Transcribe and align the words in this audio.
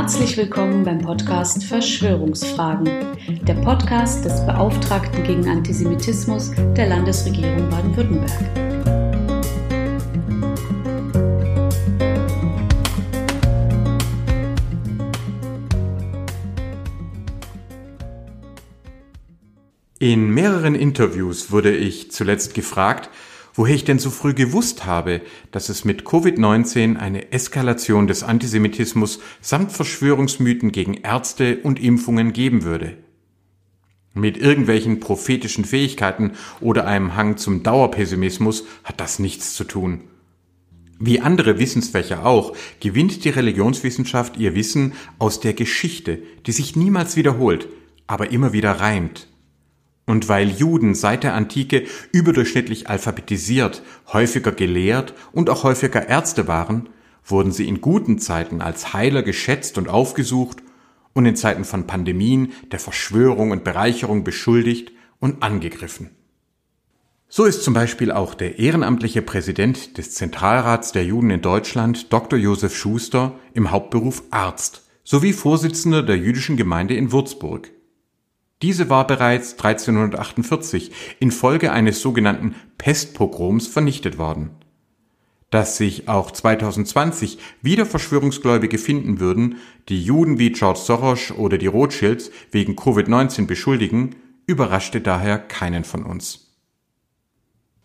Herzlich 0.00 0.38
willkommen 0.38 0.82
beim 0.82 0.98
Podcast 0.98 1.62
Verschwörungsfragen, 1.62 2.88
der 3.42 3.52
Podcast 3.56 4.24
des 4.24 4.46
Beauftragten 4.46 5.22
gegen 5.24 5.46
Antisemitismus 5.46 6.52
der 6.74 6.86
Landesregierung 6.86 7.68
Baden-Württemberg. 7.68 8.40
In 19.98 20.30
mehreren 20.30 20.74
Interviews 20.74 21.52
wurde 21.52 21.76
ich 21.76 22.10
zuletzt 22.10 22.54
gefragt, 22.54 23.10
woher 23.54 23.74
ich 23.74 23.84
denn 23.84 23.98
so 23.98 24.10
früh 24.10 24.34
gewusst 24.34 24.86
habe, 24.86 25.22
dass 25.50 25.68
es 25.68 25.84
mit 25.84 26.02
Covid-19 26.02 26.96
eine 26.96 27.32
Eskalation 27.32 28.06
des 28.06 28.22
Antisemitismus 28.22 29.20
samt 29.40 29.72
Verschwörungsmythen 29.72 30.72
gegen 30.72 30.94
Ärzte 30.94 31.58
und 31.62 31.80
Impfungen 31.80 32.32
geben 32.32 32.64
würde. 32.64 32.96
Mit 34.12 34.36
irgendwelchen 34.36 34.98
prophetischen 35.00 35.64
Fähigkeiten 35.64 36.32
oder 36.60 36.86
einem 36.86 37.14
Hang 37.14 37.36
zum 37.36 37.62
Dauerpessimismus 37.62 38.64
hat 38.82 39.00
das 39.00 39.18
nichts 39.20 39.54
zu 39.54 39.64
tun. 39.64 40.02
Wie 41.02 41.20
andere 41.20 41.58
Wissensfächer 41.58 42.26
auch, 42.26 42.54
gewinnt 42.80 43.24
die 43.24 43.30
Religionswissenschaft 43.30 44.36
ihr 44.36 44.54
Wissen 44.54 44.92
aus 45.18 45.40
der 45.40 45.54
Geschichte, 45.54 46.22
die 46.44 46.52
sich 46.52 46.76
niemals 46.76 47.16
wiederholt, 47.16 47.68
aber 48.06 48.30
immer 48.32 48.52
wieder 48.52 48.72
reimt. 48.72 49.29
Und 50.06 50.28
weil 50.28 50.48
Juden 50.48 50.94
seit 50.94 51.22
der 51.22 51.34
Antike 51.34 51.84
überdurchschnittlich 52.12 52.88
alphabetisiert, 52.88 53.82
häufiger 54.12 54.52
gelehrt 54.52 55.14
und 55.32 55.50
auch 55.50 55.62
häufiger 55.62 56.08
Ärzte 56.08 56.48
waren, 56.48 56.88
wurden 57.24 57.52
sie 57.52 57.68
in 57.68 57.80
guten 57.80 58.18
Zeiten 58.18 58.60
als 58.60 58.92
Heiler 58.92 59.22
geschätzt 59.22 59.78
und 59.78 59.88
aufgesucht 59.88 60.58
und 61.12 61.26
in 61.26 61.36
Zeiten 61.36 61.64
von 61.64 61.86
Pandemien 61.86 62.52
der 62.72 62.80
Verschwörung 62.80 63.50
und 63.50 63.64
Bereicherung 63.64 64.24
beschuldigt 64.24 64.92
und 65.18 65.42
angegriffen. 65.42 66.10
So 67.28 67.44
ist 67.44 67.62
zum 67.62 67.74
Beispiel 67.74 68.10
auch 68.10 68.34
der 68.34 68.58
ehrenamtliche 68.58 69.22
Präsident 69.22 69.98
des 69.98 70.14
Zentralrats 70.14 70.90
der 70.90 71.04
Juden 71.04 71.30
in 71.30 71.42
Deutschland, 71.42 72.12
Dr. 72.12 72.36
Josef 72.36 72.76
Schuster, 72.76 73.38
im 73.54 73.70
Hauptberuf 73.70 74.24
Arzt 74.32 74.88
sowie 75.04 75.32
Vorsitzender 75.32 76.02
der 76.02 76.18
jüdischen 76.18 76.56
Gemeinde 76.56 76.94
in 76.94 77.12
Würzburg. 77.12 77.70
Diese 78.62 78.90
war 78.90 79.06
bereits 79.06 79.52
1348 79.52 80.90
infolge 81.18 81.72
eines 81.72 82.00
sogenannten 82.02 82.54
Pestpogroms 82.76 83.66
vernichtet 83.66 84.18
worden. 84.18 84.50
Dass 85.50 85.76
sich 85.76 86.08
auch 86.08 86.30
2020 86.30 87.38
wieder 87.62 87.86
Verschwörungsgläubige 87.86 88.78
finden 88.78 89.18
würden, 89.18 89.56
die 89.88 90.02
Juden 90.02 90.38
wie 90.38 90.52
George 90.52 90.78
Soros 90.78 91.32
oder 91.32 91.58
die 91.58 91.66
Rothschilds 91.66 92.30
wegen 92.52 92.76
Covid-19 92.76 93.46
beschuldigen, 93.46 94.14
überraschte 94.46 95.00
daher 95.00 95.38
keinen 95.38 95.84
von 95.84 96.04
uns. 96.04 96.54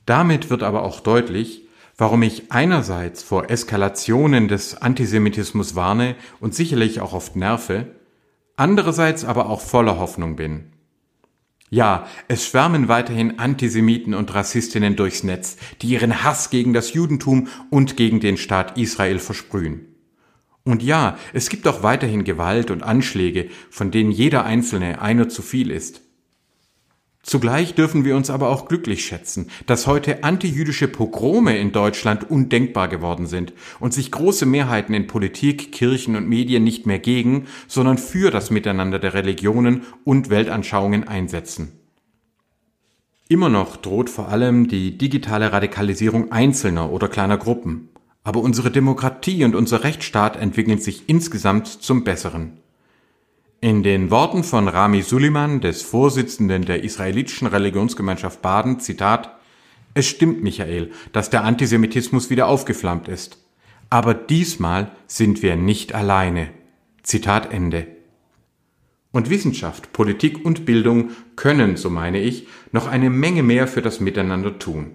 Damit 0.06 0.50
wird 0.50 0.62
aber 0.62 0.84
auch 0.84 1.00
deutlich, 1.00 1.68
warum 1.98 2.22
ich 2.22 2.52
einerseits 2.52 3.24
vor 3.24 3.50
Eskalationen 3.50 4.48
des 4.48 4.76
Antisemitismus 4.76 5.76
warne 5.76 6.16
und 6.40 6.54
sicherlich 6.54 7.00
auch 7.00 7.14
oft 7.14 7.36
nerve, 7.36 7.88
andererseits 8.58 9.26
aber 9.26 9.50
auch 9.50 9.62
voller 9.62 9.98
Hoffnung 9.98 10.36
bin. 10.36 10.72
Ja, 11.70 12.08
es 12.28 12.46
schwärmen 12.46 12.88
weiterhin 12.88 13.40
Antisemiten 13.40 14.14
und 14.14 14.34
Rassistinnen 14.34 14.96
durchs 14.96 15.24
Netz, 15.24 15.58
die 15.82 15.88
ihren 15.88 16.24
Hass 16.24 16.50
gegen 16.50 16.74
das 16.74 16.94
Judentum 16.94 17.48
und 17.70 17.98
gegen 17.98 18.20
den 18.20 18.38
Staat 18.38 18.78
Israel 18.78 19.20
versprühen. 19.20 19.88
Und 20.64 20.84
ja, 20.84 21.18
es 21.34 21.50
gibt 21.50 21.68
auch 21.68 21.84
weiterhin 21.84 22.24
Gewalt 22.24 22.72
und 22.72 22.82
Anschläge, 22.82 23.50
von 23.70 23.92
denen 23.92 24.12
jeder 24.12 24.46
einzelne 24.46 25.02
einer 25.02 25.28
zu 25.28 25.42
viel 25.42 25.70
ist. 25.70 26.02
Zugleich 27.26 27.74
dürfen 27.74 28.06
wir 28.06 28.16
uns 28.16 28.30
aber 28.30 28.50
auch 28.50 28.68
glücklich 28.68 29.04
schätzen, 29.04 29.50
dass 29.66 29.88
heute 29.88 30.24
antijüdische 30.24 30.88
Pogrome 30.88 31.58
in 31.58 31.72
Deutschland 31.72 32.30
undenkbar 32.30 32.88
geworden 32.88 33.26
sind 33.26 33.52
und 33.80 33.96
sich 33.96 34.12
große 34.12 34.46
Mehrheiten 34.46 34.94
in 34.94 35.08
Politik, 35.08 35.72
Kirchen 35.72 36.16
und 36.16 36.30
Medien 36.30 36.64
nicht 36.64 36.86
mehr 36.86 37.00
gegen, 37.00 37.48
sondern 37.68 37.98
für 37.98 38.30
das 38.30 38.52
Miteinander 38.52 39.00
der 39.00 39.16
Religionen 39.16 39.82
und 40.04 40.30
Weltanschauungen 40.30 41.08
einsetzen. 41.08 41.72
Immer 43.28 43.50
noch 43.50 43.78
droht 43.78 44.12
vor 44.12 44.30
allem 44.30 44.68
die 44.68 44.96
digitale 44.96 45.52
Radikalisierung 45.52 46.32
einzelner 46.32 46.92
oder 46.92 47.08
kleiner 47.08 47.40
Gruppen, 47.40 47.90
aber 48.24 48.42
unsere 48.42 48.70
Demokratie 48.70 49.44
und 49.46 49.56
unser 49.56 49.84
Rechtsstaat 49.84 50.38
entwickeln 50.38 50.78
sich 50.78 51.10
insgesamt 51.10 51.66
zum 51.66 52.04
Besseren. 52.04 52.60
In 53.66 53.82
den 53.82 54.12
Worten 54.12 54.44
von 54.44 54.68
Rami 54.68 55.02
Suleiman, 55.02 55.60
des 55.60 55.82
Vorsitzenden 55.82 56.66
der 56.66 56.84
israelitischen 56.84 57.48
Religionsgemeinschaft 57.48 58.44
Baden, 58.44 58.80
Zitat, 58.80 59.40
es 59.96 60.06
stimmt, 60.06 60.44
Michael, 60.44 60.92
dass 61.14 61.32
der 61.32 61.44
Antisemitismus 61.44 62.30
wieder 62.30 62.46
aufgeflammt 62.46 63.08
ist. 63.08 63.44
Aber 63.90 64.14
diesmal 64.14 64.92
sind 65.08 65.42
wir 65.42 65.56
nicht 65.56 65.96
alleine. 65.96 66.52
Zitat 67.02 67.52
Ende. 67.52 67.88
Und 69.12 69.32
Wissenschaft, 69.32 69.94
Politik 69.94 70.46
und 70.46 70.68
Bildung 70.68 71.10
können, 71.36 71.76
so 71.76 71.90
meine 71.90 72.22
ich, 72.22 72.48
noch 72.72 72.86
eine 72.86 73.10
Menge 73.10 73.42
mehr 73.42 73.68
für 73.68 73.82
das 73.82 74.00
Miteinander 74.00 74.60
tun. 74.60 74.92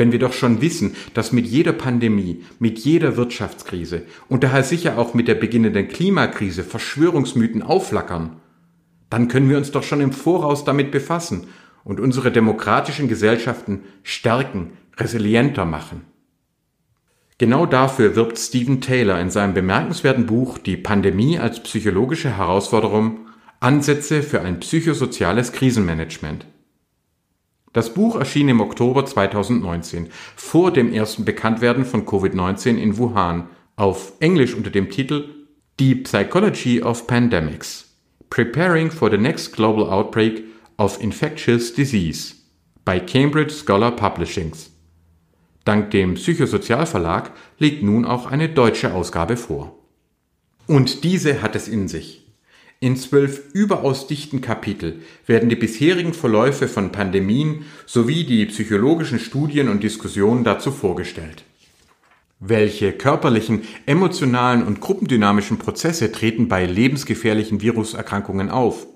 Wenn 0.00 0.12
wir 0.12 0.18
doch 0.18 0.32
schon 0.32 0.62
wissen, 0.62 0.96
dass 1.12 1.30
mit 1.30 1.46
jeder 1.46 1.74
Pandemie, 1.74 2.42
mit 2.58 2.78
jeder 2.78 3.18
Wirtschaftskrise 3.18 4.04
und 4.30 4.42
daher 4.42 4.62
sicher 4.62 4.96
auch 4.96 5.12
mit 5.12 5.28
der 5.28 5.34
beginnenden 5.34 5.88
Klimakrise 5.88 6.64
Verschwörungsmythen 6.64 7.62
aufflackern, 7.62 8.36
dann 9.10 9.28
können 9.28 9.50
wir 9.50 9.58
uns 9.58 9.72
doch 9.72 9.82
schon 9.82 10.00
im 10.00 10.12
Voraus 10.12 10.64
damit 10.64 10.90
befassen 10.90 11.48
und 11.84 12.00
unsere 12.00 12.32
demokratischen 12.32 13.08
Gesellschaften 13.08 13.80
stärken, 14.02 14.70
resilienter 14.96 15.66
machen. 15.66 16.06
Genau 17.36 17.66
dafür 17.66 18.16
wirbt 18.16 18.38
Stephen 18.38 18.80
Taylor 18.80 19.20
in 19.20 19.28
seinem 19.28 19.52
bemerkenswerten 19.52 20.24
Buch 20.24 20.56
Die 20.56 20.78
Pandemie 20.78 21.38
als 21.38 21.62
psychologische 21.62 22.38
Herausforderung 22.38 23.26
Ansätze 23.60 24.22
für 24.22 24.40
ein 24.40 24.60
psychosoziales 24.60 25.52
Krisenmanagement. 25.52 26.46
Das 27.72 27.94
Buch 27.94 28.16
erschien 28.16 28.48
im 28.48 28.60
Oktober 28.60 29.06
2019, 29.06 30.08
vor 30.34 30.72
dem 30.72 30.92
ersten 30.92 31.24
Bekanntwerden 31.24 31.84
von 31.84 32.04
Covid-19 32.04 32.76
in 32.76 32.98
Wuhan, 32.98 33.48
auf 33.76 34.12
Englisch 34.18 34.54
unter 34.54 34.70
dem 34.70 34.90
Titel 34.90 35.46
The 35.78 35.94
Psychology 35.94 36.82
of 36.82 37.06
Pandemics 37.06 37.86
Preparing 38.28 38.90
for 38.90 39.10
the 39.10 39.18
Next 39.18 39.54
Global 39.54 39.88
Outbreak 39.88 40.44
of 40.78 41.00
Infectious 41.00 41.72
Disease 41.72 42.34
bei 42.84 42.98
Cambridge 42.98 43.52
Scholar 43.52 43.92
Publishings. 43.92 44.70
Dank 45.64 45.90
dem 45.92 46.14
Psychosozialverlag 46.14 47.32
liegt 47.58 47.82
nun 47.82 48.04
auch 48.04 48.26
eine 48.26 48.48
deutsche 48.48 48.92
Ausgabe 48.94 49.36
vor. 49.36 49.78
Und 50.66 51.04
diese 51.04 51.42
hat 51.42 51.54
es 51.54 51.68
in 51.68 51.88
sich. 51.88 52.19
In 52.82 52.96
zwölf 52.96 53.42
überaus 53.52 54.06
dichten 54.06 54.40
Kapitel 54.40 55.02
werden 55.26 55.50
die 55.50 55.56
bisherigen 55.56 56.14
Verläufe 56.14 56.66
von 56.66 56.92
Pandemien 56.92 57.66
sowie 57.84 58.24
die 58.24 58.46
psychologischen 58.46 59.18
Studien 59.18 59.68
und 59.68 59.82
Diskussionen 59.82 60.44
dazu 60.44 60.72
vorgestellt. 60.72 61.44
Welche 62.38 62.92
körperlichen, 62.92 63.64
emotionalen 63.84 64.66
und 64.66 64.80
gruppendynamischen 64.80 65.58
Prozesse 65.58 66.10
treten 66.10 66.48
bei 66.48 66.64
lebensgefährlichen 66.64 67.60
Viruserkrankungen 67.60 68.48
auf? 68.48 68.86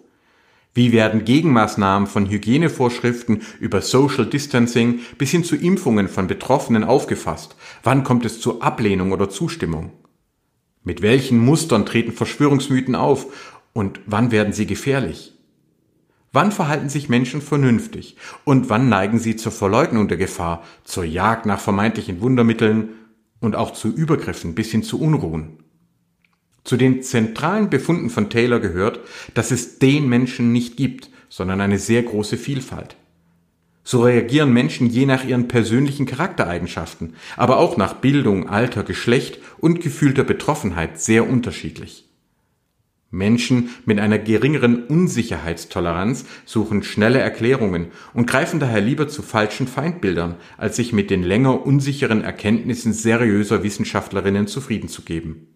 Wie 0.73 0.93
werden 0.93 1.27
Gegenmaßnahmen 1.27 2.09
von 2.09 2.31
Hygienevorschriften 2.31 3.43
über 3.61 3.83
Social 3.83 4.25
Distancing 4.25 5.01
bis 5.19 5.31
hin 5.31 5.45
zu 5.45 5.57
Impfungen 5.57 6.09
von 6.09 6.27
Betroffenen 6.27 6.85
aufgefasst? 6.85 7.55
Wann 7.83 8.03
kommt 8.03 8.25
es 8.25 8.41
zur 8.41 8.63
Ablehnung 8.63 9.13
oder 9.13 9.29
Zustimmung? 9.29 9.93
Mit 10.87 11.01
welchen 11.01 11.39
Mustern 11.39 11.87
treten 11.87 12.13
Verschwörungsmythen 12.13 12.95
auf 12.95 13.53
und 13.75 14.01
wann 14.07 14.31
werden 14.31 14.55
sie 14.55 14.65
gefährlich? 14.65 15.35
Wann 16.33 16.51
verhalten 16.51 16.89
sich 16.89 17.09
Menschen 17.09 17.43
vernünftig 17.43 18.17
und 18.45 18.71
wann 18.71 18.89
neigen 18.89 19.19
sie 19.19 19.37
zur 19.37 19.53
Verleugnung 19.53 20.09
der 20.09 20.17
Gefahr, 20.17 20.65
zur 20.83 21.05
Jagd 21.05 21.45
nach 21.45 21.61
vermeintlichen 21.61 22.21
Wundermitteln 22.23 22.89
und 23.41 23.55
auch 23.55 23.73
zu 23.73 23.89
Übergriffen 23.89 24.55
bis 24.55 24.71
hin 24.71 24.83
zu 24.83 25.01
Unruhen? 25.01 25.59
Zu 26.65 26.77
den 26.77 27.03
zentralen 27.03 27.69
Befunden 27.69 28.09
von 28.09 28.31
Taylor 28.31 28.59
gehört, 28.59 29.01
dass 29.35 29.51
es 29.51 29.79
den 29.79 30.09
Menschen 30.09 30.51
nicht 30.51 30.77
gibt, 30.77 31.11
sondern 31.29 31.61
eine 31.61 31.79
sehr 31.79 32.03
große 32.03 32.39
Vielfalt. 32.39 32.97
So 33.85 34.03
reagieren 34.03 34.53
Menschen 34.53 34.89
je 34.89 35.05
nach 35.05 35.25
ihren 35.25 35.47
persönlichen 35.47 36.07
Charaktereigenschaften, 36.07 37.15
aber 37.37 37.59
auch 37.59 37.77
nach 37.77 37.95
Bildung, 37.95 38.49
Alter, 38.49 38.83
Geschlecht 38.83 39.39
und 39.59 39.81
gefühlter 39.81 40.25
Betroffenheit 40.25 41.01
sehr 41.01 41.29
unterschiedlich. 41.29 42.09
Menschen 43.15 43.71
mit 43.87 44.01
einer 44.01 44.19
geringeren 44.19 44.85
Unsicherheitstoleranz 44.85 46.27
suchen 46.45 46.83
schnelle 46.83 47.21
Erklärungen 47.21 47.87
und 48.13 48.27
greifen 48.27 48.61
daher 48.61 48.81
lieber 48.81 49.09
zu 49.09 49.23
falschen 49.23 49.69
Feindbildern, 49.69 50.35
als 50.59 50.77
sich 50.77 50.93
mit 50.93 51.11
den 51.11 51.23
länger 51.23 51.65
unsicheren 51.65 52.23
Erkenntnissen 52.23 52.93
seriöser 52.93 53.63
Wissenschaftlerinnen 53.63 54.47
zufrieden 54.47 54.89
zu 54.89 55.03
geben. 55.03 55.47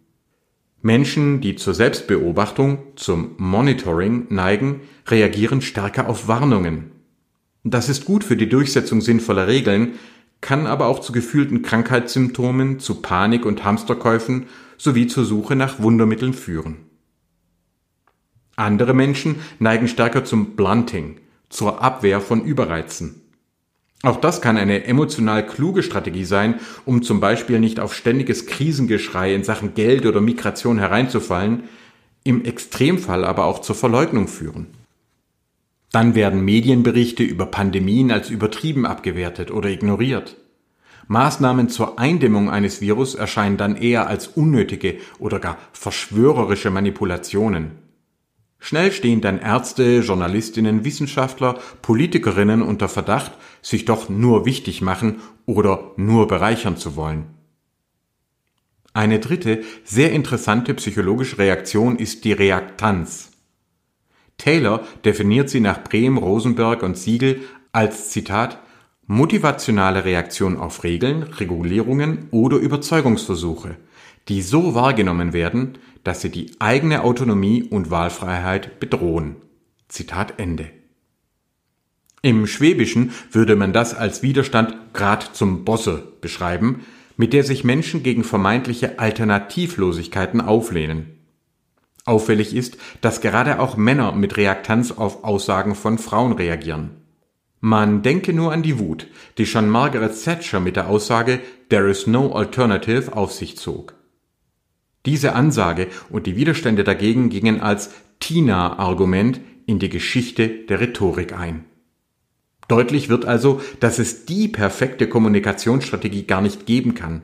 Menschen, 0.80 1.40
die 1.40 1.56
zur 1.56 1.74
Selbstbeobachtung, 1.74 2.78
zum 2.94 3.34
Monitoring 3.38 4.26
neigen, 4.30 4.82
reagieren 5.08 5.60
stärker 5.60 6.08
auf 6.08 6.28
Warnungen. 6.28 6.92
Das 7.64 7.88
ist 7.88 8.04
gut 8.04 8.22
für 8.22 8.36
die 8.36 8.48
Durchsetzung 8.48 9.00
sinnvoller 9.00 9.48
Regeln, 9.48 9.94
kann 10.40 10.68
aber 10.68 10.86
auch 10.86 11.00
zu 11.00 11.12
gefühlten 11.12 11.62
Krankheitssymptomen, 11.62 12.78
zu 12.78 13.02
Panik 13.02 13.44
und 13.44 13.64
Hamsterkäufen 13.64 14.46
sowie 14.76 15.08
zur 15.08 15.24
Suche 15.24 15.56
nach 15.56 15.80
Wundermitteln 15.80 16.32
führen. 16.32 16.87
Andere 18.58 18.92
Menschen 18.92 19.36
neigen 19.58 19.88
stärker 19.88 20.24
zum 20.24 20.56
Blunting, 20.56 21.20
zur 21.48 21.82
Abwehr 21.82 22.20
von 22.20 22.42
Überreizen. 22.42 23.22
Auch 24.02 24.20
das 24.20 24.40
kann 24.40 24.56
eine 24.56 24.84
emotional 24.84 25.46
kluge 25.46 25.82
Strategie 25.82 26.24
sein, 26.24 26.60
um 26.84 27.02
zum 27.02 27.20
Beispiel 27.20 27.58
nicht 27.58 27.80
auf 27.80 27.94
ständiges 27.94 28.46
Krisengeschrei 28.46 29.34
in 29.34 29.44
Sachen 29.44 29.74
Geld 29.74 30.06
oder 30.06 30.20
Migration 30.20 30.78
hereinzufallen, 30.78 31.64
im 32.24 32.44
Extremfall 32.44 33.24
aber 33.24 33.44
auch 33.44 33.60
zur 33.60 33.74
Verleugnung 33.74 34.28
führen. 34.28 34.66
Dann 35.90 36.14
werden 36.14 36.44
Medienberichte 36.44 37.22
über 37.22 37.46
Pandemien 37.46 38.12
als 38.12 38.28
übertrieben 38.28 38.86
abgewertet 38.86 39.50
oder 39.50 39.70
ignoriert. 39.70 40.36
Maßnahmen 41.06 41.70
zur 41.70 41.98
Eindämmung 41.98 42.50
eines 42.50 42.80
Virus 42.80 43.14
erscheinen 43.14 43.56
dann 43.56 43.76
eher 43.76 44.06
als 44.06 44.26
unnötige 44.28 44.98
oder 45.18 45.38
gar 45.38 45.58
verschwörerische 45.72 46.70
Manipulationen. 46.70 47.87
Schnell 48.58 48.92
stehen 48.92 49.20
dann 49.20 49.38
Ärzte, 49.38 50.00
Journalistinnen, 50.00 50.84
Wissenschaftler, 50.84 51.58
Politikerinnen 51.82 52.62
unter 52.62 52.88
Verdacht, 52.88 53.32
sich 53.62 53.84
doch 53.84 54.08
nur 54.08 54.44
wichtig 54.46 54.82
machen 54.82 55.20
oder 55.46 55.92
nur 55.96 56.26
bereichern 56.26 56.76
zu 56.76 56.96
wollen. 56.96 57.26
Eine 58.92 59.20
dritte, 59.20 59.62
sehr 59.84 60.12
interessante 60.12 60.74
psychologische 60.74 61.38
Reaktion 61.38 61.96
ist 61.96 62.24
die 62.24 62.32
Reaktanz. 62.32 63.30
Taylor 64.38 64.84
definiert 65.04 65.50
sie 65.50 65.60
nach 65.60 65.84
Brehm, 65.84 66.16
Rosenberg 66.16 66.82
und 66.82 66.96
Siegel 66.96 67.42
als 67.72 68.10
Zitat 68.10 68.58
motivationale 69.06 70.04
Reaktion 70.04 70.56
auf 70.56 70.84
Regeln, 70.84 71.22
Regulierungen 71.22 72.28
oder 72.30 72.58
Überzeugungsversuche, 72.58 73.76
die 74.28 74.42
so 74.42 74.74
wahrgenommen 74.74 75.32
werden, 75.32 75.78
dass 76.04 76.20
sie 76.20 76.30
die 76.30 76.52
eigene 76.58 77.02
Autonomie 77.02 77.62
und 77.62 77.90
Wahlfreiheit 77.90 78.78
bedrohen. 78.80 79.36
Zitat 79.88 80.38
Ende. 80.38 80.70
Im 82.20 82.46
Schwäbischen 82.46 83.12
würde 83.30 83.56
man 83.56 83.72
das 83.72 83.94
als 83.94 84.22
Widerstand 84.22 84.92
grad 84.92 85.34
zum 85.34 85.64
Bosse 85.64 86.12
beschreiben, 86.20 86.84
mit 87.16 87.32
der 87.32 87.44
sich 87.44 87.64
Menschen 87.64 88.02
gegen 88.02 88.24
vermeintliche 88.24 88.98
Alternativlosigkeiten 88.98 90.40
auflehnen. 90.40 91.18
Auffällig 92.04 92.54
ist, 92.54 92.78
dass 93.00 93.20
gerade 93.20 93.60
auch 93.60 93.76
Männer 93.76 94.12
mit 94.12 94.36
Reaktanz 94.36 94.92
auf 94.92 95.24
Aussagen 95.24 95.74
von 95.74 95.98
Frauen 95.98 96.32
reagieren. 96.32 96.90
Man 97.60 98.02
denke 98.02 98.32
nur 98.32 98.52
an 98.52 98.62
die 98.62 98.78
Wut, 98.78 99.08
die 99.36 99.46
schon 99.46 99.68
Margaret 99.68 100.12
Thatcher 100.22 100.60
mit 100.60 100.76
der 100.76 100.88
Aussage 100.88 101.40
There 101.68 101.90
is 101.90 102.06
no 102.06 102.32
alternative 102.32 103.14
auf 103.14 103.32
sich 103.32 103.58
zog. 103.58 103.97
Diese 105.08 105.34
Ansage 105.34 105.86
und 106.10 106.26
die 106.26 106.36
Widerstände 106.36 106.84
dagegen 106.84 107.30
gingen 107.30 107.62
als 107.62 107.94
Tina-Argument 108.20 109.40
in 109.64 109.78
die 109.78 109.88
Geschichte 109.88 110.48
der 110.48 110.80
Rhetorik 110.80 111.32
ein. 111.32 111.64
Deutlich 112.68 113.08
wird 113.08 113.24
also, 113.24 113.62
dass 113.80 113.98
es 113.98 114.26
die 114.26 114.48
perfekte 114.48 115.08
Kommunikationsstrategie 115.08 116.24
gar 116.24 116.42
nicht 116.42 116.66
geben 116.66 116.94
kann. 116.94 117.22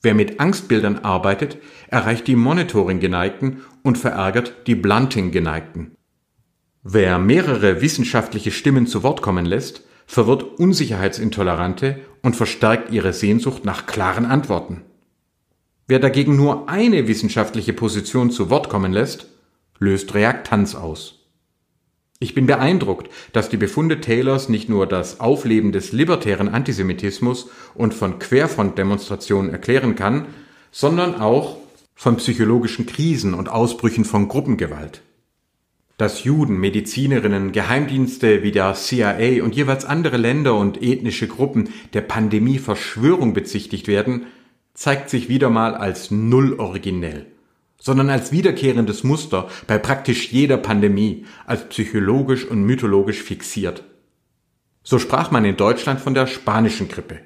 Wer 0.00 0.14
mit 0.14 0.40
Angstbildern 0.40 1.00
arbeitet, 1.00 1.58
erreicht 1.88 2.26
die 2.28 2.34
Monitoring-Geneigten 2.34 3.58
und 3.82 3.98
verärgert 3.98 4.66
die 4.66 4.74
Blunting-Geneigten. 4.74 5.90
Wer 6.82 7.18
mehrere 7.18 7.82
wissenschaftliche 7.82 8.52
Stimmen 8.52 8.86
zu 8.86 9.02
Wort 9.02 9.20
kommen 9.20 9.44
lässt, 9.44 9.86
verwirrt 10.06 10.44
Unsicherheitsintolerante 10.58 11.98
und 12.22 12.36
verstärkt 12.36 12.90
ihre 12.90 13.12
Sehnsucht 13.12 13.66
nach 13.66 13.84
klaren 13.84 14.24
Antworten. 14.24 14.80
Wer 15.92 15.98
dagegen 15.98 16.36
nur 16.36 16.70
eine 16.70 17.06
wissenschaftliche 17.06 17.74
Position 17.74 18.30
zu 18.30 18.48
Wort 18.48 18.70
kommen 18.70 18.94
lässt, 18.94 19.26
löst 19.78 20.14
Reaktanz 20.14 20.74
aus. 20.74 21.26
Ich 22.18 22.32
bin 22.32 22.46
beeindruckt, 22.46 23.10
dass 23.34 23.50
die 23.50 23.58
Befunde 23.58 24.00
Taylors 24.00 24.48
nicht 24.48 24.70
nur 24.70 24.86
das 24.86 25.20
Aufleben 25.20 25.70
des 25.70 25.92
libertären 25.92 26.48
Antisemitismus 26.48 27.50
und 27.74 27.92
von 27.92 28.18
Querfrontdemonstrationen 28.18 29.50
erklären 29.50 29.94
kann, 29.94 30.28
sondern 30.70 31.20
auch 31.20 31.58
von 31.94 32.16
psychologischen 32.16 32.86
Krisen 32.86 33.34
und 33.34 33.50
Ausbrüchen 33.50 34.06
von 34.06 34.28
Gruppengewalt. 34.28 35.02
Dass 35.98 36.24
Juden, 36.24 36.56
Medizinerinnen, 36.56 37.52
Geheimdienste 37.52 38.42
wie 38.42 38.52
der 38.52 38.72
CIA 38.72 39.44
und 39.44 39.54
jeweils 39.54 39.84
andere 39.84 40.16
Länder 40.16 40.56
und 40.56 40.80
ethnische 40.80 41.28
Gruppen 41.28 41.68
der 41.92 42.00
Pandemie 42.00 42.56
Verschwörung 42.56 43.34
bezichtigt 43.34 43.88
werden, 43.88 44.24
zeigt 44.74 45.10
sich 45.10 45.28
wieder 45.28 45.50
mal 45.50 45.74
als 45.74 46.10
null 46.10 46.54
originell 46.58 47.26
sondern 47.82 48.10
als 48.10 48.30
wiederkehrendes 48.30 49.02
Muster 49.02 49.48
bei 49.66 49.76
praktisch 49.76 50.30
jeder 50.30 50.56
Pandemie, 50.56 51.26
als 51.46 51.68
psychologisch 51.68 52.44
und 52.44 52.62
mythologisch 52.62 53.20
fixiert. 53.20 53.82
So 54.84 55.00
sprach 55.00 55.32
man 55.32 55.44
in 55.44 55.56
Deutschland 55.56 56.00
von 56.00 56.14
der 56.14 56.28
spanischen 56.28 56.86
Grippe, 56.86 57.18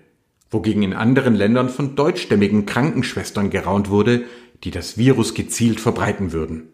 wogegen 0.51 0.83
in 0.83 0.95
anderen 0.95 1.35
Ländern 1.35 1.69
von 1.69 1.95
deutschstämmigen 1.95 2.65
Krankenschwestern 2.65 3.51
geraunt 3.51 3.91
wurde, 3.91 4.25
die 4.65 4.71
das 4.71 4.97
Virus 4.97 5.35
gezielt 5.35 5.79
verbreiten 5.79 6.33
würden. 6.33 6.69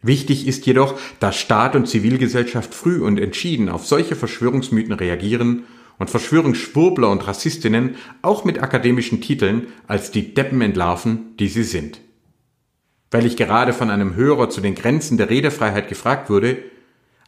Wichtig 0.00 0.46
ist 0.48 0.64
jedoch, 0.66 0.98
dass 1.20 1.36
Staat 1.36 1.76
und 1.76 1.86
Zivilgesellschaft 1.86 2.74
früh 2.74 3.02
und 3.02 3.20
entschieden 3.20 3.68
auf 3.68 3.86
solche 3.86 4.16
Verschwörungsmythen 4.16 4.94
reagieren 4.94 5.64
und 6.02 6.10
Verschwörungsschwurbler 6.10 7.08
und 7.08 7.26
Rassistinnen 7.26 7.96
auch 8.20 8.44
mit 8.44 8.62
akademischen 8.62 9.22
Titeln 9.22 9.68
als 9.86 10.10
die 10.10 10.34
Deppen 10.34 10.60
entlarven, 10.60 11.34
die 11.38 11.48
sie 11.48 11.64
sind 11.64 12.00
weil 13.12 13.26
ich 13.26 13.36
gerade 13.36 13.72
von 13.72 13.90
einem 13.90 14.16
Hörer 14.16 14.50
zu 14.50 14.60
den 14.60 14.74
Grenzen 14.74 15.18
der 15.18 15.30
Redefreiheit 15.30 15.88
gefragt 15.88 16.30
wurde, 16.30 16.56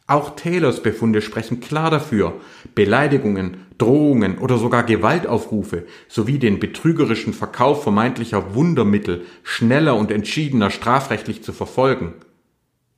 auch 0.07 0.35
Taylors 0.35 0.83
Befunde 0.83 1.21
sprechen 1.21 1.61
klar 1.61 1.89
dafür, 1.89 2.33
Beleidigungen, 2.75 3.57
Drohungen 3.77 4.37
oder 4.37 4.57
sogar 4.57 4.83
Gewaltaufrufe 4.83 5.85
sowie 6.07 6.37
den 6.37 6.59
betrügerischen 6.59 7.33
Verkauf 7.33 7.83
vermeintlicher 7.83 8.53
Wundermittel 8.53 9.25
schneller 9.43 9.95
und 9.95 10.11
entschiedener 10.11 10.69
strafrechtlich 10.69 11.43
zu 11.43 11.53
verfolgen. 11.53 12.13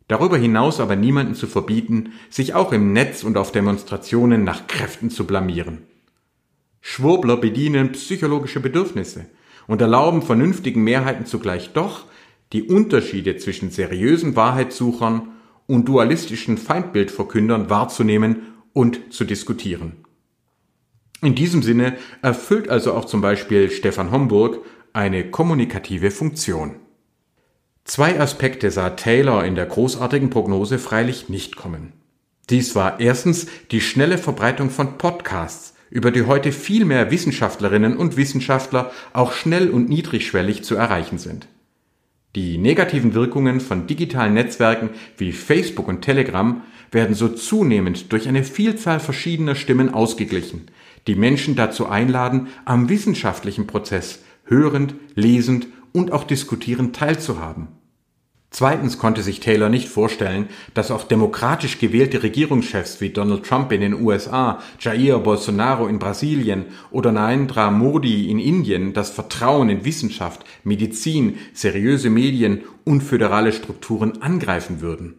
Darüber 0.08 0.38
hinaus 0.38 0.80
aber 0.80 0.96
niemanden 0.96 1.36
zu 1.36 1.48
verbieten, 1.48 2.14
sich 2.30 2.54
auch 2.54 2.72
im 2.72 2.94
Netz 2.94 3.24
und 3.24 3.38
auf 3.38 3.52
Demonstrationen 3.52 4.44
nach 4.44 4.68
Kräften 4.68 5.10
zu 5.10 5.28
blamieren. 5.28 5.84
Schwurbler 6.80 7.38
bedienen 7.38 7.92
psychologische 7.92 8.62
Bedürfnisse 8.62 9.26
und 9.68 9.82
erlauben 9.82 10.22
vernünftigen 10.22 10.84
Mehrheiten 10.84 11.26
zugleich 11.26 11.74
doch, 11.74 12.06
die 12.54 12.64
Unterschiede 12.64 13.36
zwischen 13.36 13.72
seriösen 13.72 14.38
Wahrheitssuchern 14.38 15.30
und 15.68 15.90
dualistischen 15.90 16.58
Feindbildverkündern 16.58 17.70
wahrzunehmen 17.70 18.54
und 18.72 19.14
zu 19.14 19.26
diskutieren. 19.26 20.06
In 21.22 21.36
diesem 21.36 21.62
Sinne 21.64 21.98
erfüllt 22.22 22.70
also 22.70 22.94
auch 22.94 23.06
zum 23.06 23.20
Beispiel 23.20 23.70
Stefan 23.70 24.12
Homburg 24.12 24.64
eine 24.94 25.30
kommunikative 25.30 26.12
Funktion. 26.12 26.76
Zwei 27.88 28.20
Aspekte 28.20 28.70
sah 28.70 28.89
Taylor 28.91 29.46
in 29.46 29.56
der 29.56 29.65
großartigen 29.65 30.29
Prognose 30.29 30.77
freilich 30.77 31.29
nicht 31.29 31.56
kommen. 31.56 31.94
Dies 32.50 32.75
war 32.75 33.00
erstens 33.00 33.48
die 33.72 33.79
schnelle 33.79 34.17
Verbreitung 34.17 34.70
von 34.70 34.98
Podcasts, 34.98 35.74
über 35.89 36.12
die 36.12 36.24
heute 36.24 36.51
viel 36.51 36.84
mehr 36.84 37.12
Wissenschaftlerinnen 37.12 37.96
und 37.96 38.17
Wissenschaftler 38.17 38.91
auch 39.13 39.32
schnell 39.32 39.70
und 39.70 39.88
niedrigschwellig 39.88 40.65
zu 40.65 40.75
erreichen 40.75 41.17
sind. 41.17 41.48
Die 42.36 42.58
negativen 42.58 43.13
Wirkungen 43.13 43.62
von 43.62 43.88
digitalen 43.88 44.34
Netzwerken 44.34 44.89
wie 45.17 45.32
Facebook 45.32 45.88
und 45.88 46.01
Telegram 46.01 46.62
werden 46.91 47.15
so 47.15 47.29
zunehmend 47.29 48.12
durch 48.12 48.27
eine 48.27 48.44
Vielzahl 48.44 49.00
verschiedener 49.00 49.56
Stimmen 49.56 49.94
ausgeglichen, 49.94 50.67
die 51.08 51.15
Menschen 51.15 51.56
dazu 51.56 51.88
einladen, 51.88 52.48
am 52.65 52.89
wissenschaftlichen 52.89 53.65
Prozess 53.65 54.24
hörend, 54.44 54.96
lesend 55.15 55.67
und 55.94 56.12
auch 56.12 56.25
diskutierend 56.25 56.94
teilzuhaben. 56.94 57.76
Zweitens 58.50 58.98
konnte 58.98 59.24
sich 59.24 59.42
Taylor 59.42 59.68
nicht 59.68 59.89
vorstellen, 59.89 60.48
dass 60.74 60.89
auch 60.89 61.04
demokratisch 61.04 61.80
gewählte 61.80 62.24
Regierungschefs 62.24 63.01
wie 63.01 63.10
Donald 63.10 63.44
Trump 63.44 63.72
in 63.74 63.82
den 63.82 63.94
USA, 63.94 64.60
Jair 64.80 65.20
Bolsonaro 65.20 65.88
in 65.88 66.00
Brasilien 66.00 66.66
oder 66.89 67.12
Narendra 67.12 67.72
Modi 67.72 68.32
in 68.32 68.39
Indien 68.39 68.94
das 68.94 69.10
Vertrauen 69.10 69.70
in 69.70 69.84
Wissenschaft, 69.84 70.46
Medizin, 70.63 71.38
seriöse 71.54 72.10
Medien 72.10 72.63
und 72.86 73.01
föderale 73.01 73.51
Strukturen 73.51 74.22
angreifen 74.22 74.80
würden. 74.80 75.16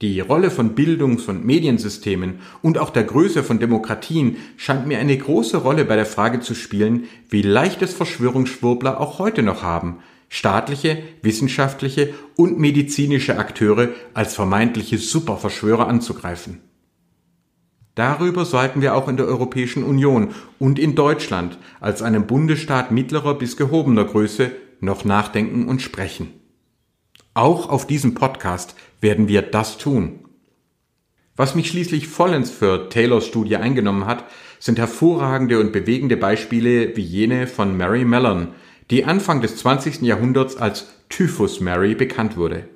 Die 0.00 0.20
Rolle 0.20 0.50
von 0.50 0.76
Bildungs- 0.76 1.26
und 1.26 1.44
Mediensystemen 1.44 2.38
und 2.62 2.78
auch 2.78 2.90
der 2.90 3.02
Größe 3.02 3.42
von 3.42 3.58
Demokratien 3.58 4.36
scheint 4.56 4.86
mir 4.86 4.98
eine 4.98 5.18
große 5.18 5.58
Rolle 5.58 5.84
bei 5.84 5.96
der 5.96 6.06
Frage 6.06 6.40
zu 6.40 6.54
spielen, 6.54 7.04
wie 7.28 7.42
leicht 7.42 7.82
es 7.82 7.94
Verschwörungsschwurbler 7.94 9.00
auch 9.00 9.18
heute 9.18 9.42
noch 9.42 9.62
haben, 9.62 9.98
staatliche, 10.28 11.02
wissenschaftliche 11.22 12.14
und 12.36 12.58
medizinische 12.58 13.38
Akteure 13.38 13.88
als 14.14 14.34
vermeintliche 14.34 14.98
Superverschwörer 14.98 15.88
anzugreifen. 15.88 16.60
Darüber 17.94 18.44
sollten 18.44 18.80
wir 18.80 18.94
auch 18.94 19.08
in 19.08 19.16
der 19.16 19.26
Europäischen 19.26 19.82
Union 19.82 20.32
und 20.60 20.78
in 20.78 20.94
Deutschland 20.94 21.58
als 21.80 22.00
einem 22.00 22.26
Bundesstaat 22.26 22.92
mittlerer 22.92 23.34
bis 23.34 23.56
gehobener 23.56 24.04
Größe 24.04 24.52
noch 24.80 25.04
nachdenken 25.04 25.66
und 25.66 25.82
sprechen. 25.82 26.32
Auch 27.34 27.68
auf 27.68 27.86
diesem 27.86 28.14
Podcast 28.14 28.76
werden 29.00 29.26
wir 29.26 29.42
das 29.42 29.78
tun. 29.78 30.20
Was 31.34 31.54
mich 31.54 31.68
schließlich 31.68 32.08
vollends 32.08 32.50
für 32.50 32.88
Taylors 32.88 33.26
Studie 33.26 33.56
eingenommen 33.56 34.06
hat, 34.06 34.24
sind 34.58 34.78
hervorragende 34.78 35.60
und 35.60 35.72
bewegende 35.72 36.16
Beispiele 36.16 36.96
wie 36.96 37.02
jene 37.02 37.46
von 37.46 37.76
Mary 37.76 38.04
Mellon, 38.04 38.48
die 38.90 39.04
Anfang 39.04 39.40
des 39.40 39.56
20. 39.56 40.02
Jahrhunderts 40.02 40.56
als 40.56 40.86
Typhus 41.08 41.60
Mary 41.60 41.94
bekannt 41.94 42.36
wurde. 42.36 42.68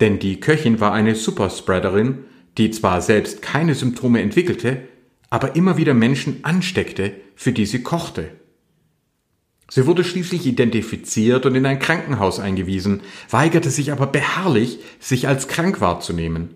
Denn 0.00 0.18
die 0.18 0.40
Köchin 0.40 0.80
war 0.80 0.92
eine 0.92 1.14
Superspreaderin, 1.14 2.24
die 2.56 2.70
zwar 2.70 3.00
selbst 3.00 3.42
keine 3.42 3.74
Symptome 3.74 4.20
entwickelte, 4.20 4.82
aber 5.30 5.56
immer 5.56 5.76
wieder 5.76 5.94
Menschen 5.94 6.44
ansteckte, 6.44 7.12
für 7.36 7.52
die 7.52 7.66
sie 7.66 7.82
kochte. 7.82 8.30
Sie 9.70 9.86
wurde 9.86 10.02
schließlich 10.02 10.46
identifiziert 10.46 11.44
und 11.44 11.54
in 11.54 11.66
ein 11.66 11.78
Krankenhaus 11.78 12.40
eingewiesen, 12.40 13.02
weigerte 13.28 13.70
sich 13.70 13.92
aber 13.92 14.06
beharrlich, 14.06 14.78
sich 14.98 15.28
als 15.28 15.46
krank 15.46 15.80
wahrzunehmen. 15.80 16.54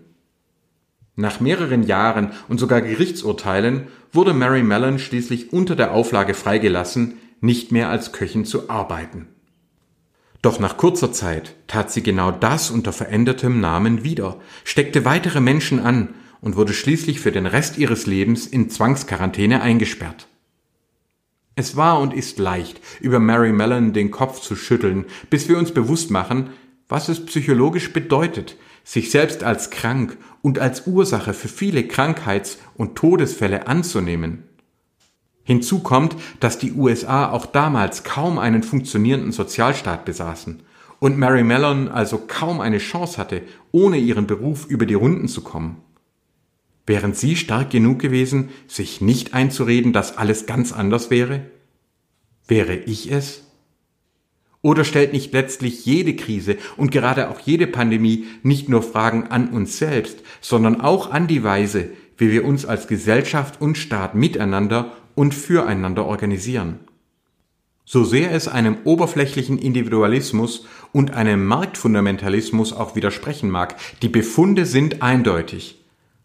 Nach 1.15 1.39
mehreren 1.39 1.83
Jahren 1.83 2.31
und 2.47 2.59
sogar 2.59 2.81
Gerichtsurteilen 2.81 3.87
wurde 4.11 4.33
Mary 4.33 4.63
Mellon 4.63 4.97
schließlich 4.97 5.53
unter 5.53 5.75
der 5.75 5.93
Auflage 5.93 6.33
freigelassen, 6.33 7.19
nicht 7.43 7.71
mehr 7.71 7.89
als 7.89 8.13
Köchin 8.13 8.45
zu 8.45 8.69
arbeiten. 8.69 9.27
Doch 10.41 10.59
nach 10.59 10.77
kurzer 10.77 11.11
Zeit 11.11 11.55
tat 11.67 11.91
sie 11.91 12.01
genau 12.01 12.31
das 12.31 12.71
unter 12.71 12.93
verändertem 12.93 13.59
Namen 13.59 14.03
wieder, 14.03 14.39
steckte 14.63 15.05
weitere 15.05 15.41
Menschen 15.41 15.79
an 15.79 16.15
und 16.41 16.55
wurde 16.55 16.73
schließlich 16.73 17.19
für 17.19 17.31
den 17.31 17.45
Rest 17.45 17.77
ihres 17.77 18.05
Lebens 18.05 18.47
in 18.47 18.69
Zwangsquarantäne 18.69 19.61
eingesperrt. 19.61 20.27
Es 21.55 21.75
war 21.75 21.99
und 21.99 22.13
ist 22.13 22.39
leicht, 22.39 22.81
über 22.99 23.19
Mary 23.19 23.51
Mellon 23.51 23.93
den 23.93 24.09
Kopf 24.09 24.41
zu 24.41 24.55
schütteln, 24.55 25.05
bis 25.29 25.47
wir 25.47 25.57
uns 25.57 25.73
bewusst 25.73 26.11
machen, 26.11 26.49
was 26.87 27.09
es 27.09 27.25
psychologisch 27.25 27.93
bedeutet, 27.93 28.57
sich 28.83 29.11
selbst 29.11 29.43
als 29.43 29.69
krank 29.69 30.17
und 30.41 30.59
als 30.59 30.87
Ursache 30.87 31.33
für 31.33 31.47
viele 31.47 31.87
Krankheits- 31.87 32.57
und 32.75 32.95
Todesfälle 32.95 33.67
anzunehmen. 33.67 34.43
Hinzu 35.43 35.79
kommt, 35.79 36.15
dass 36.39 36.57
die 36.57 36.73
USA 36.73 37.29
auch 37.29 37.45
damals 37.45 38.03
kaum 38.03 38.39
einen 38.39 38.63
funktionierenden 38.63 39.31
Sozialstaat 39.31 40.05
besaßen 40.05 40.61
und 40.99 41.17
Mary 41.17 41.43
Mellon 41.43 41.89
also 41.89 42.17
kaum 42.27 42.61
eine 42.61 42.77
Chance 42.77 43.17
hatte, 43.17 43.41
ohne 43.73 43.97
ihren 43.97 44.25
Beruf 44.25 44.65
über 44.67 44.85
die 44.85 44.93
Runden 44.93 45.27
zu 45.27 45.41
kommen. 45.41 45.81
Wären 46.85 47.13
Sie 47.13 47.35
stark 47.35 47.71
genug 47.71 47.99
gewesen, 47.99 48.49
sich 48.67 49.01
nicht 49.01 49.33
einzureden, 49.33 49.91
dass 49.91 50.17
alles 50.17 50.45
ganz 50.45 50.71
anders 50.71 51.09
wäre? 51.09 51.41
Wäre 52.47 52.75
ich 52.75 53.11
es? 53.11 53.43
Oder 54.61 54.85
stellt 54.85 55.11
nicht 55.11 55.33
letztlich 55.33 55.85
jede 55.85 56.15
Krise 56.15 56.55
und 56.77 56.91
gerade 56.91 57.29
auch 57.29 57.41
jede 57.41 57.67
Pandemie 57.67 58.25
nicht 58.43 58.69
nur 58.69 58.81
Fragen 58.81 59.27
an 59.27 59.49
uns 59.49 59.77
selbst, 59.77 60.23
sondern 60.39 60.79
auch 60.79 61.11
an 61.11 61.27
die 61.27 61.43
Weise, 61.43 61.89
wie 62.17 62.31
wir 62.31 62.45
uns 62.45 62.65
als 62.65 62.87
Gesellschaft 62.87 63.59
und 63.59 63.77
Staat 63.77 64.15
miteinander 64.15 64.93
und 65.15 65.33
füreinander 65.33 66.05
organisieren. 66.05 66.79
So 67.85 68.05
sehr 68.05 68.31
es 68.31 68.47
einem 68.47 68.77
oberflächlichen 68.85 69.57
Individualismus 69.57 70.65
und 70.93 71.11
einem 71.11 71.45
Marktfundamentalismus 71.45 72.71
auch 72.71 72.95
widersprechen 72.95 73.49
mag, 73.49 73.75
die 74.01 74.09
Befunde 74.09 74.65
sind 74.65 75.01
eindeutig. 75.01 75.83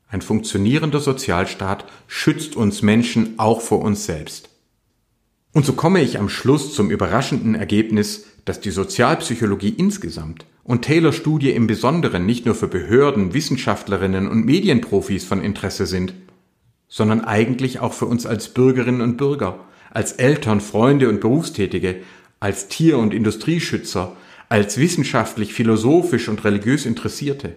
Ein 0.09 0.23
funktionierender 0.23 1.01
Sozialstaat 1.01 1.85
schützt 2.07 2.57
uns 2.57 2.83
Menschen 2.83 3.39
auch 3.39 3.61
vor 3.61 3.83
uns 3.83 4.07
selbst. 4.07 4.51
Und 5.53 5.67
so 5.67 5.73
komme 5.73 6.01
ich 6.01 6.19
am 6.19 6.29
Schluss 6.29 6.75
zum 6.75 6.91
überraschenden 6.91 7.55
Ergebnis, 7.55 8.27
dass 8.45 8.61
die 8.61 8.71
Sozialpsychologie 8.71 9.75
insgesamt 9.77 10.47
und 10.63 10.83
Taylors 10.83 11.17
Studie 11.17 11.51
im 11.51 11.67
Besonderen 11.67 12.25
nicht 12.25 12.47
nur 12.47 12.55
für 12.55 12.69
Behörden, 12.69 13.35
Wissenschaftlerinnen 13.35 14.29
und 14.29 14.45
Medienprofis 14.45 15.25
von 15.25 15.43
Interesse 15.43 15.87
sind, 15.87 16.15
sondern 16.89 17.23
eigentlich 17.23 17.81
auch 17.81 17.93
für 17.93 18.07
uns 18.07 18.27
als 18.27 18.49
Bürgerinnen 18.49 19.03
und 19.03 19.17
Bürger, 19.17 19.61
als 19.91 20.13
Eltern, 20.13 20.61
Freunde 20.61 21.09
und 21.09 21.21
Berufstätige, 21.21 21.97
als 22.41 22.69
Tier- 22.69 22.99
und 22.99 23.15
Industrieschützer, 23.15 24.17
als 24.49 24.79
wissenschaftlich, 24.79 25.53
philosophisch 25.53 26.29
und 26.29 26.45
religiös 26.45 26.87
Interessierte. 26.87 27.55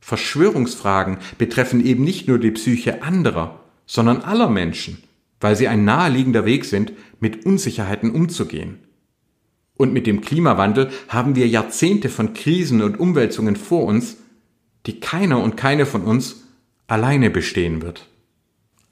Verschwörungsfragen 0.00 1.18
betreffen 1.38 1.84
eben 1.84 2.04
nicht 2.04 2.28
nur 2.28 2.38
die 2.38 2.50
Psyche 2.50 3.02
anderer, 3.02 3.60
sondern 3.86 4.22
aller 4.22 4.48
Menschen, 4.48 5.02
weil 5.40 5.56
sie 5.56 5.68
ein 5.68 5.84
naheliegender 5.84 6.44
Weg 6.44 6.64
sind, 6.64 6.92
mit 7.20 7.44
Unsicherheiten 7.46 8.10
umzugehen. 8.10 8.78
Und 9.76 9.92
mit 9.92 10.06
dem 10.06 10.20
Klimawandel 10.20 10.90
haben 11.08 11.36
wir 11.36 11.48
Jahrzehnte 11.48 12.08
von 12.08 12.32
Krisen 12.32 12.80
und 12.80 13.00
Umwälzungen 13.00 13.56
vor 13.56 13.84
uns, 13.84 14.18
die 14.86 15.00
keiner 15.00 15.42
und 15.42 15.56
keine 15.56 15.84
von 15.84 16.02
uns 16.02 16.44
alleine 16.86 17.30
bestehen 17.30 17.82
wird. 17.82 18.06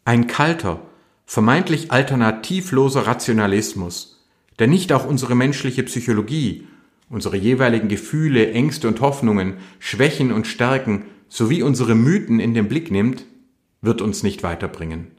Ein 0.04 0.26
kalter, 0.26 0.80
vermeintlich 1.26 1.92
alternativloser 1.92 3.06
Rationalismus, 3.06 4.26
der 4.58 4.66
nicht 4.66 4.92
auch 4.92 5.06
unsere 5.06 5.36
menschliche 5.36 5.84
Psychologie, 5.84 6.66
unsere 7.08 7.36
jeweiligen 7.36 7.86
Gefühle, 7.86 8.50
Ängste 8.50 8.88
und 8.88 9.00
Hoffnungen, 9.00 9.58
Schwächen 9.78 10.32
und 10.32 10.48
Stärken 10.48 11.04
sowie 11.28 11.62
unsere 11.62 11.94
Mythen 11.94 12.40
in 12.40 12.52
den 12.52 12.66
Blick 12.66 12.90
nimmt, 12.90 13.24
wird 13.80 14.02
uns 14.02 14.24
nicht 14.24 14.42
weiterbringen. 14.42 15.12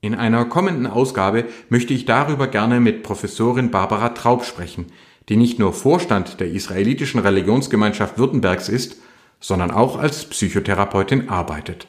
In 0.00 0.14
einer 0.14 0.44
kommenden 0.44 0.86
Ausgabe 0.86 1.46
möchte 1.68 1.94
ich 1.94 2.04
darüber 2.04 2.46
gerne 2.46 2.78
mit 2.78 3.02
Professorin 3.02 3.72
Barbara 3.72 4.10
Traub 4.10 4.44
sprechen, 4.44 4.86
die 5.28 5.36
nicht 5.36 5.58
nur 5.58 5.72
Vorstand 5.72 6.38
der 6.38 6.48
israelitischen 6.52 7.18
Religionsgemeinschaft 7.18 8.18
Württembergs 8.18 8.68
ist, 8.68 8.98
sondern 9.40 9.72
auch 9.72 9.98
als 9.98 10.26
Psychotherapeutin 10.26 11.28
arbeitet. 11.28 11.88